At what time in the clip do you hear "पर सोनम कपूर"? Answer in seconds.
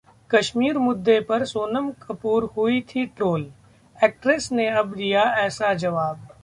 1.21-2.43